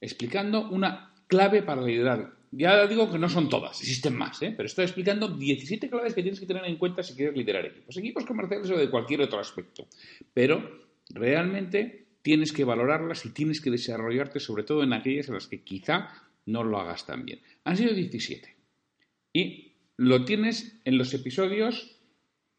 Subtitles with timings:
[0.00, 2.35] explicando una clave para liderar.
[2.52, 4.54] Ya digo que no son todas, existen más, ¿eh?
[4.56, 7.96] pero estoy explicando 17 claves que tienes que tener en cuenta si quieres liderar equipos,
[7.96, 9.86] equipos comerciales o de cualquier otro aspecto.
[10.32, 15.48] Pero realmente tienes que valorarlas y tienes que desarrollarte sobre todo en aquellas en las
[15.48, 16.08] que quizá
[16.46, 17.40] no lo hagas tan bien.
[17.64, 18.56] Han sido 17.
[19.32, 21.98] Y lo tienes en los episodios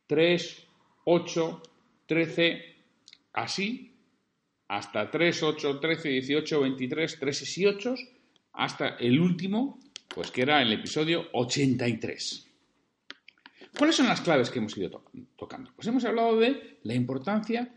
[0.08, 0.68] 3,
[1.06, 1.64] 8,
[2.06, 2.78] 13,
[3.38, 3.94] Así,
[4.68, 7.96] hasta 3, 8, 13, 18, 23, 3 y 8,
[8.58, 12.48] hasta el último, pues que era el episodio 83.
[13.78, 15.04] ¿Cuáles son las claves que hemos ido
[15.38, 15.72] tocando?
[15.76, 17.72] Pues hemos hablado de la importancia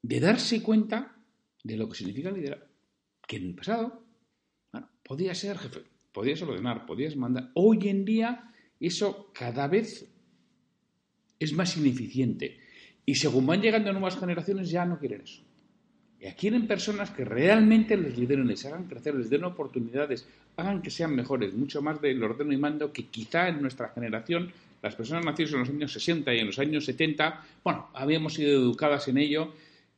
[0.00, 1.16] de darse cuenta
[1.64, 2.68] de lo que significa liderar.
[3.26, 4.04] Que en el pasado,
[4.72, 5.82] bueno, podía ser jefe,
[6.12, 7.50] podías ordenar, podías mandar.
[7.54, 10.08] Hoy en día eso cada vez
[11.40, 12.60] es más ineficiente.
[13.04, 15.42] Y según van llegando nuevas generaciones ya no quieren eso.
[16.20, 20.90] Ya quieren personas que realmente les lideren, les hagan crecer, les den oportunidades, hagan que
[20.90, 24.52] sean mejores, mucho más del ordeno y mando que quizá en nuestra generación,
[24.82, 28.50] las personas nacidas en los años 60 y en los años 70, bueno, habíamos sido
[28.50, 29.52] educadas en ello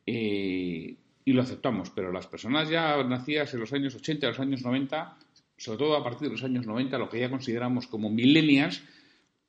[0.07, 0.95] eh,
[1.25, 4.63] y lo aceptamos, pero las personas ya nacidas en los años 80 y los años
[4.63, 5.17] 90,
[5.57, 8.83] sobre todo a partir de los años 90, lo que ya consideramos como millennials,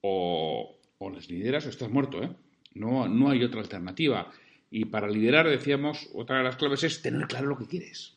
[0.01, 2.29] o, o les lideras o estás muerto, ¿eh?
[2.73, 4.31] No, no hay otra alternativa.
[4.71, 8.13] Y para liderar, decíamos, otra de las claves es tener claro lo que quieres.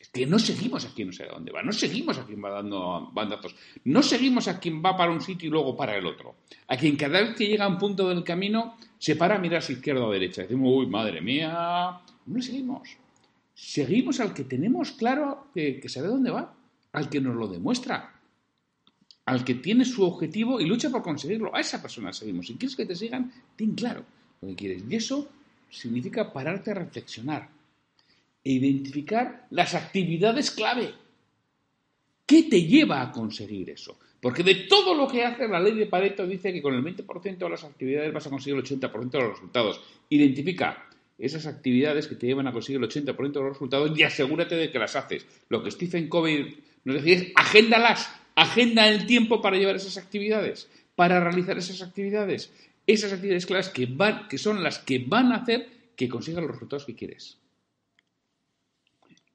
[0.00, 2.42] Es que no seguimos a quien no sé a dónde va, no seguimos a quien
[2.42, 6.06] va dando bandazos, no seguimos a quien va para un sitio y luego para el
[6.06, 6.36] otro.
[6.68, 9.62] A quien cada vez que llega a un punto del camino se para a mirar
[9.62, 10.42] a izquierda o derecha.
[10.42, 12.88] Decimos, uy, madre mía, no seguimos.
[13.54, 16.54] Seguimos al que tenemos claro que, que sabe dónde va,
[16.92, 18.20] al que nos lo demuestra,
[19.26, 21.54] al que tiene su objetivo y lucha por conseguirlo.
[21.54, 22.46] A esa persona seguimos.
[22.46, 24.02] Si quieres que te sigan, ten claro
[24.40, 24.82] lo que quieres.
[24.88, 25.28] Y eso
[25.70, 27.48] significa pararte a reflexionar
[28.42, 30.92] e identificar las actividades clave.
[32.26, 33.98] ¿Qué te lleva a conseguir eso?
[34.20, 37.38] Porque de todo lo que hace la ley de Pareto dice que con el 20%
[37.38, 39.80] de las actividades vas a conseguir el 80% de los resultados.
[40.10, 40.86] Identifica
[41.18, 44.70] esas actividades que te llevan a conseguir el 80% de los resultados y asegúrate de
[44.70, 45.26] que las haces.
[45.48, 50.68] Lo que Stephen Covey nos decía es agéndalas, agenda el tiempo para llevar esas actividades,
[50.94, 52.52] para realizar esas actividades.
[52.90, 53.86] Esas actividades claras que,
[54.36, 57.38] son las que van a hacer que consigas los resultados que quieres.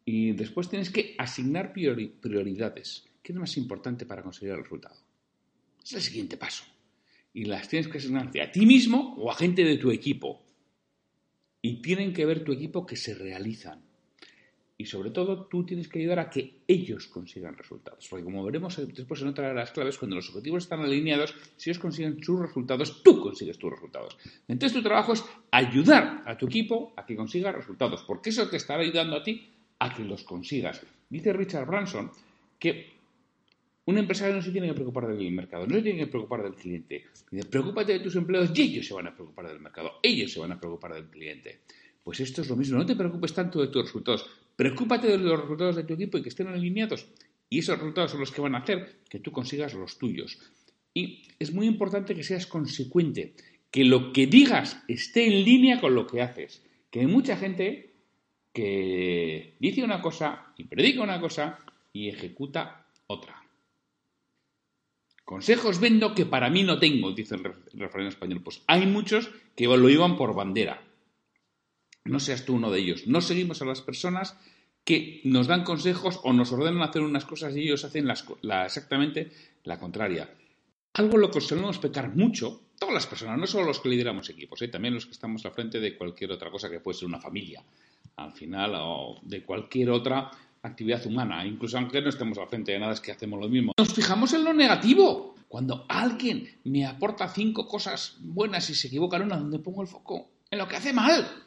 [0.03, 3.05] Y después tienes que asignar prioridades.
[3.23, 4.97] ¿Qué es más importante para conseguir el resultado?
[5.81, 6.65] Es el siguiente paso.
[7.33, 10.43] Y las tienes que asignar a ti mismo o a gente de tu equipo.
[11.61, 13.81] Y tienen que ver tu equipo que se realizan.
[14.77, 18.07] Y sobre todo, tú tienes que ayudar a que ellos consigan resultados.
[18.09, 21.69] Porque como veremos después en otra de las claves, cuando los objetivos están alineados, si
[21.69, 24.17] ellos consiguen sus resultados, tú consigues tus resultados.
[24.47, 28.57] Entonces tu trabajo es ayudar a tu equipo a que consiga resultados, porque eso te
[28.57, 29.49] estará ayudando a ti
[29.79, 30.81] a que los consigas.
[31.09, 32.11] Dice Richard Branson
[32.59, 32.95] que
[33.85, 36.55] un empresario no se tiene que preocupar del mercado, no se tiene que preocupar del
[36.55, 37.05] cliente.
[37.29, 40.39] Dice, preocúpate de tus empleados y ellos se van a preocupar del mercado, ellos se
[40.39, 41.59] van a preocupar del cliente.
[42.03, 45.39] Pues esto es lo mismo, no te preocupes tanto de tus resultados, preocúpate de los
[45.39, 47.07] resultados de tu equipo y que estén alineados.
[47.49, 50.39] Y esos resultados son los que van a hacer que tú consigas los tuyos.
[50.93, 53.35] Y es muy importante que seas consecuente,
[53.69, 56.63] que lo que digas esté en línea con lo que haces.
[56.89, 57.93] Que hay mucha gente
[58.53, 61.59] que dice una cosa y predica una cosa
[61.91, 63.43] y ejecuta otra.
[65.25, 67.43] Consejos vendo que para mí no tengo, dice el
[67.73, 68.41] refrán español.
[68.43, 70.84] Pues hay muchos que lo iban por bandera.
[72.05, 73.07] No seas tú uno de ellos.
[73.07, 74.37] No seguimos a las personas
[74.83, 79.31] que nos dan consejos o nos ordenan hacer unas cosas y ellos hacen exactamente
[79.63, 80.29] la contraria.
[80.93, 84.61] Algo lo que solemos pecar mucho, todas las personas, no solo los que lideramos equipos,
[84.61, 84.67] ¿eh?
[84.67, 87.63] también los que estamos al frente de cualquier otra cosa que puede ser una familia,
[88.17, 90.31] al final, o de cualquier otra
[90.61, 93.73] actividad humana, incluso aunque no estemos al frente de nada, es que hacemos lo mismo.
[93.77, 95.35] Nos fijamos en lo negativo.
[95.47, 99.87] Cuando alguien me aporta cinco cosas buenas y se equivoca en una, ¿dónde pongo el
[99.87, 100.29] foco?
[100.49, 101.44] En lo que hace mal.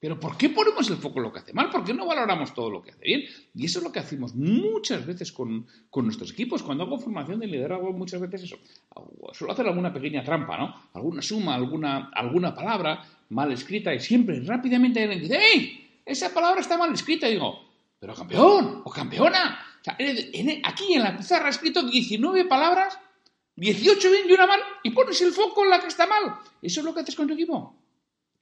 [0.00, 1.68] Pero ¿por qué ponemos el foco en lo que hace mal?
[1.68, 3.22] ¿Por qué no valoramos todo lo que hace bien?
[3.54, 6.62] Y eso es lo que hacemos muchas veces con, nuestros equipos.
[6.62, 8.58] Cuando hago formación de liderazgo, muchas veces eso.
[9.32, 10.74] Suelo hacer alguna pequeña trampa, ¿no?
[10.94, 16.00] Alguna suma, alguna, alguna palabra mal escrita y siempre rápidamente alguien dice ¡Ey!
[16.06, 17.28] Esa palabra está mal escrita.
[17.28, 17.60] Y digo,
[17.98, 19.60] pero campeón o campeona.
[20.64, 22.98] aquí en la pizarra ha escrito 19 palabras,
[23.56, 26.38] 18 bien y una mal, y pones el foco en la que está mal.
[26.62, 27.79] Eso es lo que haces con tu equipo.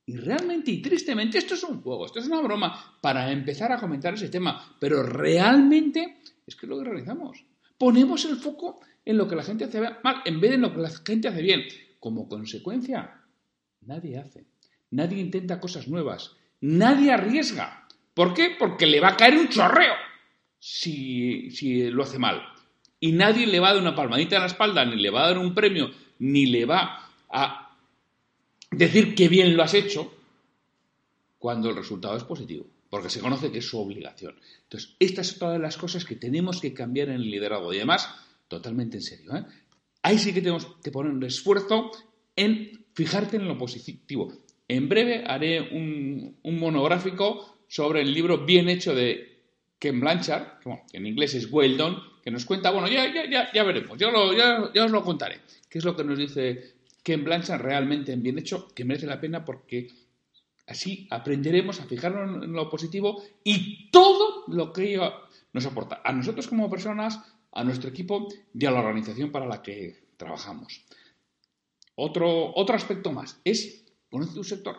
[0.08, 3.78] Y realmente y tristemente esto es un juego, esto es una broma para empezar a
[3.78, 7.44] comentar ese tema, pero realmente es que es lo que realizamos.
[7.76, 10.72] Ponemos el foco en lo que la gente hace mal en vez de en lo
[10.72, 11.62] que la gente hace bien.
[12.00, 13.20] Como consecuencia,
[13.82, 14.46] nadie hace,
[14.92, 17.86] nadie intenta cosas nuevas, nadie arriesga.
[18.14, 18.56] ¿Por qué?
[18.58, 19.92] Porque le va a caer un chorreo
[20.58, 22.40] si, si lo hace mal.
[22.98, 25.28] Y nadie le va a dar una palmadita en la espalda, ni le va a
[25.28, 27.67] dar un premio, ni le va a
[28.70, 30.12] decir que bien lo has hecho
[31.38, 34.34] cuando el resultado es positivo, porque se conoce que es su obligación.
[34.64, 37.76] Entonces, esta es otra de las cosas que tenemos que cambiar en el liderazgo y
[37.76, 38.08] además,
[38.48, 39.36] totalmente en serio.
[39.36, 39.44] ¿eh?
[40.02, 41.90] Ahí sí que tenemos que poner un esfuerzo
[42.34, 44.32] en fijarte en lo positivo.
[44.66, 49.38] En breve haré un, monográfico sobre el libro bien hecho de
[49.78, 53.52] Ken Blanchard, que, en inglés es Well Done, que nos cuenta, bueno, ya, ya, ya,
[53.52, 54.10] ya veremos, ya,
[54.74, 56.77] ya os lo contaré, qué es lo que nos dice
[57.08, 59.88] Ken Blanchard realmente en bien hecho, que merece la pena porque
[60.66, 65.14] así aprenderemos a fijarnos en lo positivo y todo lo que ello
[65.54, 67.18] nos aporta a nosotros como personas,
[67.52, 70.84] a nuestro equipo y a la organización para la que trabajamos.
[71.94, 74.76] Otro, otro aspecto más es conocer tu sector.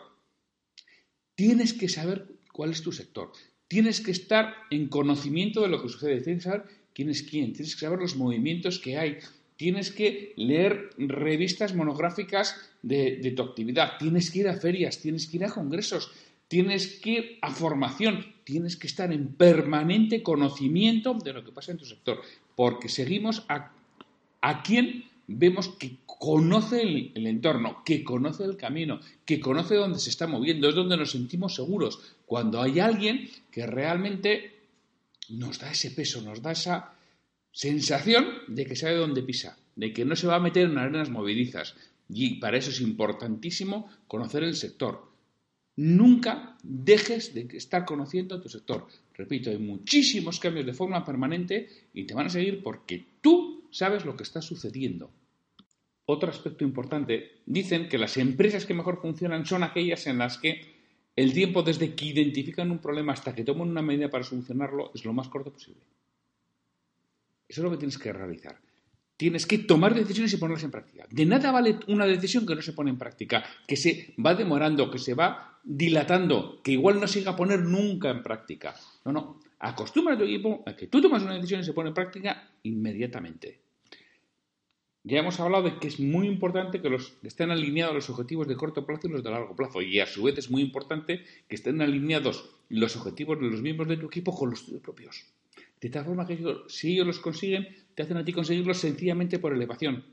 [1.34, 3.32] Tienes que saber cuál es tu sector.
[3.66, 6.20] Tienes que estar en conocimiento de lo que sucede.
[6.20, 7.52] Tienes que saber quién es quién.
[7.54, 9.18] Tienes que saber los movimientos que hay
[9.60, 15.36] tienes que leer revistas monográficas de, tu actividad, tienes que ir a ferias, tienes que
[15.36, 16.10] ir a congresos,
[16.48, 21.72] tienes que ir a formación, tienes que estar en permanente conocimiento de lo que pasa
[21.72, 22.22] en tu sector,
[22.56, 29.40] porque seguimos a, quien vemos que conoce el, el, entorno, que conoce el camino, que
[29.40, 32.00] conoce dónde se está moviendo, es donde nos sentimos seguros.
[32.24, 34.54] Cuando hay alguien que realmente
[35.28, 36.94] nos da ese peso, nos da esa
[37.52, 41.10] sensación de que sabe dónde pisa, de que no se va a meter en arenas
[41.10, 41.74] movedizas.
[42.08, 45.10] Y para eso es importantísimo conocer el sector.
[45.76, 48.86] Nunca dejes de estar conociendo tu sector.
[49.14, 54.04] Repito, hay muchísimos cambios de forma permanente y te van a seguir porque tú sabes
[54.04, 55.10] lo que está sucediendo.
[56.06, 60.60] Otro aspecto importante, dicen que las empresas que mejor funcionan son aquellas en las que
[61.14, 65.04] el tiempo desde que identifican un problema hasta que toman una medida para solucionarlo es
[65.04, 65.82] lo más corto posible.
[67.50, 68.60] Eso es lo que tienes que realizar.
[69.16, 71.04] Tienes que tomar decisiones y ponerlas en práctica.
[71.10, 74.88] De nada vale una decisión que no se pone en práctica, que se va demorando,
[74.88, 78.76] que se va dilatando, que igual no se a poner nunca en práctica.
[79.04, 79.40] No, no.
[79.58, 82.50] Acostumbra a tu equipo a que tú tomas una decisión y se pone en práctica
[82.62, 83.58] inmediatamente.
[85.02, 88.54] Ya hemos hablado de que es muy importante que, los, estén alineados los objetivos de
[88.54, 89.82] corto plazo y los de largo plazo.
[89.82, 93.88] Y a su vez es muy importante que estén alineados los objetivos de los miembros
[93.88, 95.26] de tu equipo con los tuyos propios.
[95.80, 99.52] De tal forma que si ellos los consiguen, te hacen a ti conseguirlos sencillamente por
[99.52, 100.04] elevación.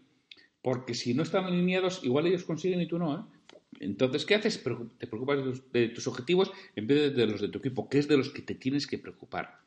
[0.61, 3.17] Porque si no están alineados, igual ellos consiguen y tú no.
[3.17, 3.53] ¿eh?
[3.79, 4.63] Entonces, ¿qué haces?
[4.97, 8.17] Te preocupas de tus, objetivos en vez de, los de tu equipo, que es de
[8.17, 9.59] los que te tienes que preocupar.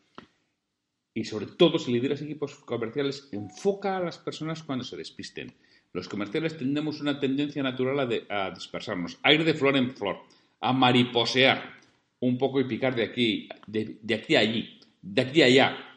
[1.14, 5.52] Y sobre todo, si lideras equipos comerciales, enfoca a las personas cuando se despisten.
[5.92, 10.18] Los comerciales tendemos una tendencia natural a, dispersarnos, a ir de flor en flor,
[10.60, 11.78] a mariposear
[12.20, 15.89] un poco y picar de aquí, de aquí a allí, de aquí a allá,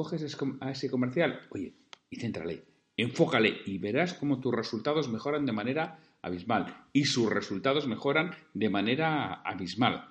[0.00, 0.22] coges
[0.60, 1.74] a ese comercial, oye,
[2.08, 2.64] y céntrale,
[2.96, 8.70] enfócale y verás cómo tus resultados mejoran de manera abismal y sus resultados mejoran de
[8.70, 10.08] manera abismal.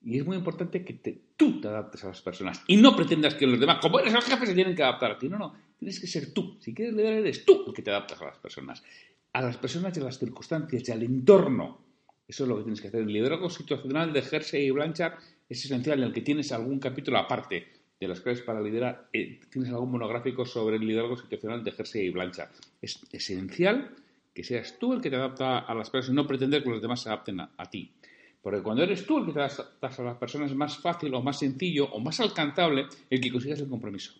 [0.00, 0.94] Y es muy importante que
[1.36, 4.22] tú te adaptes a las personas y no pretendas que los demás, como eres el
[4.22, 5.28] jefe, se tienen que adaptar a ti.
[5.28, 6.56] No, no, tienes que ser tú.
[6.60, 8.84] Si quieres liderar, eres tú el que te adaptas a las personas.
[9.32, 11.80] A las personas y a las circunstancias y al entorno.
[12.28, 13.00] Eso es lo que tienes que hacer.
[13.00, 15.14] El liderazgo situacional de Jersey y Blanchard
[15.48, 19.40] es esencial, en el que tienes algún capítulo aparte de las claves para liderar, eh,
[19.50, 22.50] tienes algún monográfico sobre el liderazgo situacional de Jersey y Blanchard.
[22.80, 23.94] Es esencial
[24.34, 26.82] que seas tú el que te adapta a las personas y no pretender que los
[26.82, 27.92] demás se adapten a, ti.
[28.40, 31.22] Porque cuando eres tú el que te adaptas a las personas es más fácil o
[31.22, 34.14] más sencillo o más alcanzable el que consigas el compromiso.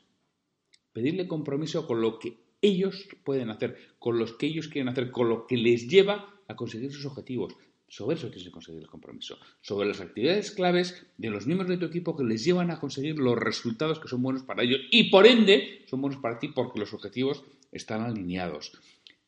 [0.93, 5.29] Pedirle compromiso con lo que ellos pueden hacer, con los que ellos quieren hacer, con
[5.29, 7.57] lo que les lleva a conseguir sus objetivos.
[7.93, 9.39] Sobre eso tienes que conseguir el compromiso.
[9.61, 13.19] Sobre las actividades claves de los miembros de tu equipo que les llevan a conseguir
[13.19, 16.81] los resultados que son buenos para ellos y por ende son buenos para ti porque
[16.81, 18.73] los objetivos están alineados.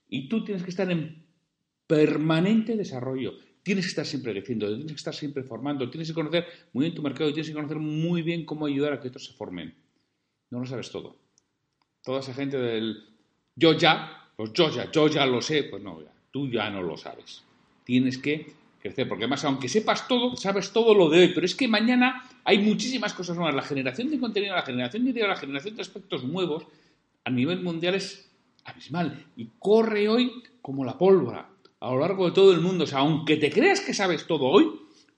[0.09, 1.27] Y tú tienes que estar en
[1.87, 3.35] permanente desarrollo.
[3.63, 6.95] Tienes que estar siempre creciendo, tienes que estar siempre formando, tienes que conocer muy bien
[6.95, 9.75] tu mercado y tienes que conocer muy bien cómo ayudar a que otros se formen.
[10.49, 11.19] No lo sabes todo.
[12.03, 12.97] Toda esa gente del
[13.57, 16.97] yo ya, pues yo ya, yo ya lo sé, pues no, tú ya no lo
[16.97, 17.45] sabes
[17.85, 21.55] tienes que crecer, porque además, aunque sepas todo, sabes todo lo de hoy, pero es
[21.55, 23.55] que mañana hay muchísimas cosas nuevas.
[23.55, 26.67] La generación de contenido, la generación de ideas, la generación de aspectos nuevos
[27.25, 28.31] a nivel mundial es
[28.65, 31.49] abismal y corre hoy como la pólvora
[31.81, 32.85] a lo largo de todo el mundo.
[32.85, 34.71] O sea, aunque te creas que sabes todo hoy,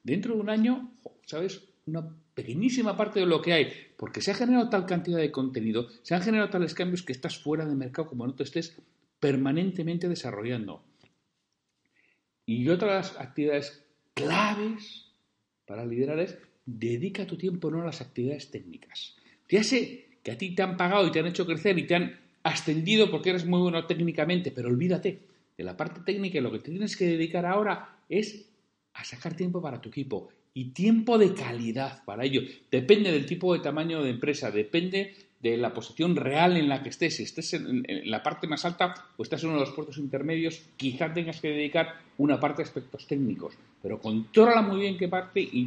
[0.02, 0.90] dentro de un año,
[1.24, 5.30] sabes una pequeñísima parte de lo que hay, porque se ha generado tal cantidad de
[5.30, 8.76] contenido, se han generado tales cambios que estás fuera de mercado como no te estés
[9.20, 10.82] permanentemente desarrollando.
[12.46, 13.84] Y otras actividades
[14.14, 15.06] claves
[15.66, 19.16] para liderar es dedica tu tiempo no a las actividades técnicas.
[19.48, 21.96] Ya sé que a ti te han pagado y te han hecho crecer y te
[21.96, 25.18] han ascendido porque eres muy bueno técnicamente, pero olvídate
[25.56, 28.48] de la parte técnica y lo que te tienes que dedicar ahora es
[28.94, 32.42] a sacar tiempo para tu equipo y tiempo de calidad para ello.
[32.70, 36.88] Depende del tipo de tamaño de empresa, depende de la posición real en la que
[36.88, 37.16] estés.
[37.16, 40.62] Si estés en, la parte más alta o estás en uno de los puertos intermedios,
[40.76, 45.40] quizás tengas que dedicar una parte a aspectos técnicos, pero controla muy bien qué parte
[45.40, 45.66] y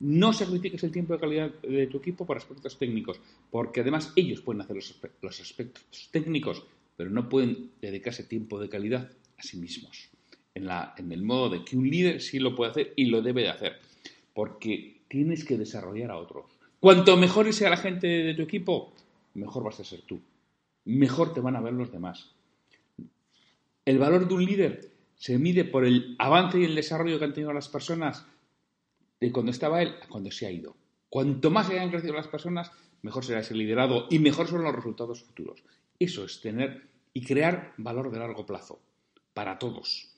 [0.00, 3.20] no sacrifiques el tiempo de calidad de tu equipo por aspectos técnicos,
[3.50, 6.62] porque además ellos pueden hacer los, aspectos técnicos,
[6.96, 10.08] pero no pueden dedicarse tiempo de calidad a sí mismos.
[10.54, 10.68] En,
[10.98, 13.48] en el modo de que un líder sí lo puede hacer y lo debe de
[13.48, 13.80] hacer,
[14.34, 18.92] porque tienes que desarrollar a otros Cuanto mejor sea la gente de tu equipo,
[19.34, 20.20] mejor vas a ser tú.
[20.84, 22.30] Mejor te van a ver los demás.
[23.84, 27.32] El valor de un líder se mide por el avance y el desarrollo que han
[27.32, 28.26] tenido las personas
[29.20, 30.76] de cuando estaba él a cuando se ha ido.
[31.08, 32.70] Cuanto más hayan crecido las personas,
[33.02, 35.62] mejor será ese liderado y mejor son los resultados futuros.
[35.98, 38.78] Eso es tener y crear valor de largo plazo
[39.34, 40.14] para todos.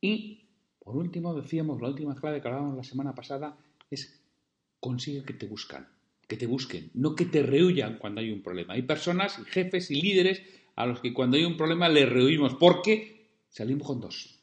[0.00, 0.44] Y,
[0.82, 3.56] por último, decíamos, la última clave que hablábamos la semana pasada
[3.90, 4.15] es
[4.80, 5.88] consigue que te buscan,
[6.26, 8.74] que te busquen, no que te rehuyan cuando hay un problema.
[8.74, 10.42] Hay personas, jefes y líderes
[10.74, 14.38] a los que cuando hay un problema les rehuimos porque salimos con dos.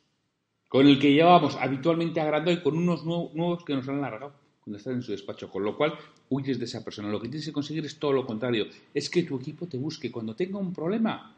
[0.70, 4.78] Con el que llevábamos habitualmente agrando y con unos nuevos que nos han largado cuando
[4.78, 5.94] estás en su despacho, con lo cual
[6.30, 7.10] huyes de esa persona.
[7.10, 10.12] Lo que tienes que conseguir es todo lo contrario, es que tu equipo te busque.
[10.12, 11.36] Cuando tenga un problema,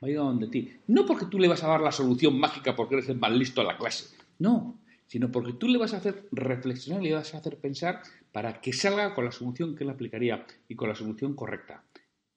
[0.00, 0.72] vaya donde ti.
[0.88, 3.60] No porque tú le vas a dar la solución mágica porque eres el más listo
[3.60, 4.16] de la clase.
[4.40, 4.74] No,
[5.08, 8.60] sino porque tú le vas a hacer reflexionar y le vas a hacer pensar para
[8.60, 11.82] que salga con la solución que él aplicaría y con la solución correcta.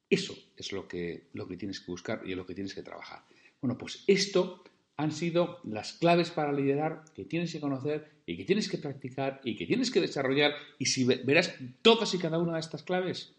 [0.10, 2.82] Eso es lo que, lo que tienes que buscar y es lo que tienes que
[2.82, 3.24] trabajar.
[3.62, 4.64] Bueno, pues esto
[4.98, 9.42] han sido las claves para liderar que tienes que conocer y que tienes que practicar
[9.44, 10.54] y que tienes que desarrollar.
[10.80, 13.34] Y si verás todas y cada una de estas claves,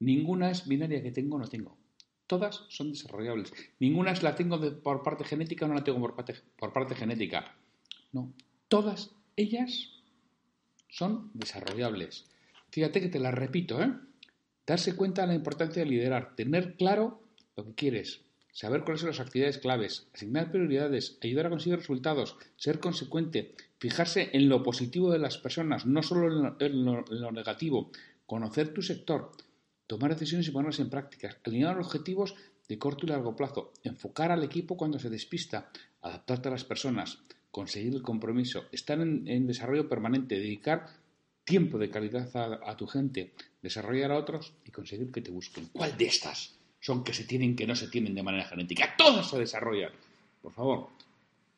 [0.00, 1.76] ninguna es binaria que tengo o no tengo.
[2.26, 3.52] Todas son desarrollables.
[3.78, 6.94] Ninguna es la tengo por parte genética o no la tengo por parte, por parte
[6.94, 7.54] genética.
[8.12, 8.32] No,
[8.72, 9.90] Todas ellas
[10.88, 12.24] son desarrollables.
[12.70, 13.92] Fíjate que te las repito, ¿eh?
[14.66, 17.22] Darse cuenta de la importancia de liderar, tener claro
[17.54, 22.38] lo que quieres, saber cuáles son las actividades claves, asignar prioridades, ayudar a conseguir resultados,
[22.56, 27.90] ser consecuente, fijarse en lo positivo de las personas, no solo en lo, negativo,
[28.24, 29.32] conocer tu sector,
[29.86, 32.36] tomar decisiones y ponerlas en práctica, alinear objetivos
[32.70, 37.18] de corto y largo plazo, enfocar al equipo cuando se despista, adaptarte a las personas,
[37.52, 40.86] conseguir el compromiso, estar en, desarrollo permanente, dedicar
[41.44, 45.68] tiempo de calidad a, tu gente, desarrollar a otros y conseguir que te busquen.
[45.72, 48.94] ¿Cuál de estas son que se tienen, que no se tienen de manera genética?
[48.96, 49.92] Todas se desarrollan.
[50.40, 50.88] Por favor,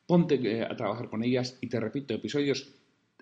[0.07, 2.73] ponte eh, a trabajar con ellas y te repito, episodios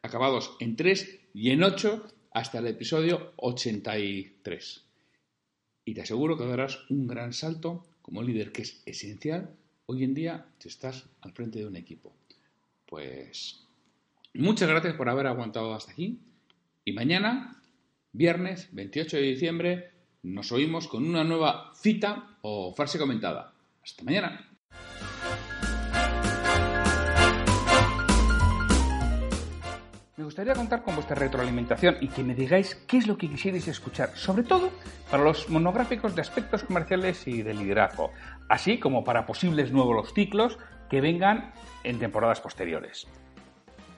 [0.03, 4.85] acabados en 3 y en 8 hasta el episodio 83.
[5.85, 9.55] Y te aseguro que darás un gran salto como líder que es esencial
[9.87, 12.15] hoy en día si estás al frente de un equipo.
[12.93, 13.59] Pues
[14.35, 16.21] muchas gracias por haber aguantado hasta aquí.
[16.85, 17.57] Y mañana,
[18.13, 19.91] viernes 28 de diciembre,
[20.23, 23.55] nos oímos con una nueva cita o frase comentada.
[23.83, 24.47] Hasta mañana.
[30.19, 33.69] Me gustaría contar con vuestra retroalimentación y que me digáis qué es lo que quisierais
[33.69, 34.71] escuchar, sobre todo
[35.11, 38.13] para los monográficos de aspectos comerciales y de liderazgo,
[38.51, 40.59] así como para posibles nuevos ciclos
[40.93, 43.09] que vengan en temporadas posteriores.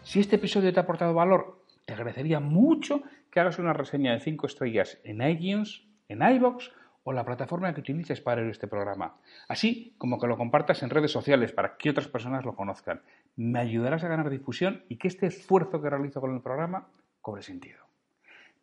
[0.05, 4.21] Si este episodio te ha aportado valor, te agradecería mucho que hagas una reseña de
[4.21, 6.71] 5 estrellas en iTunes, en iBox
[7.03, 9.17] o la plataforma que utilices para ver este programa,
[9.49, 13.03] así como que lo compartas en redes sociales para que otras personas lo conozcan.
[13.35, 16.87] Me ayudarás a ganar difusión y que este esfuerzo que realizo con el programa
[17.21, 17.81] cobre sentido.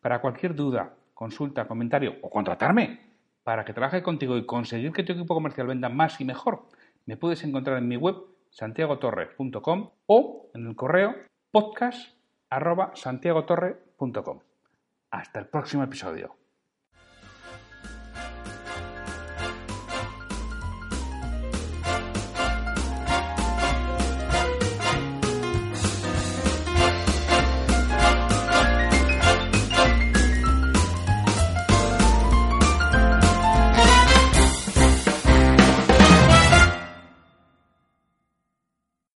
[0.00, 3.12] Para cualquier duda, consulta, comentario o contratarme
[3.44, 6.62] para que trabaje contigo y conseguir que tu equipo comercial venda más y mejor,
[7.06, 8.16] me puedes encontrar en mi web
[8.50, 11.14] santiagotorre.com o en el correo
[11.50, 14.40] podcast.santiagotorre.com.
[15.10, 16.41] Hasta el próximo episodio.